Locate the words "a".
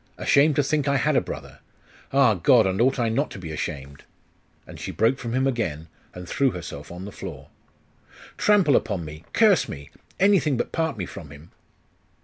1.15-1.21